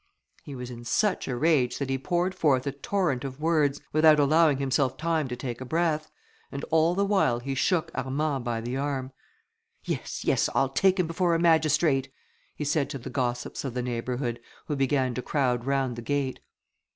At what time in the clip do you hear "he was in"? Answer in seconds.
0.43-0.83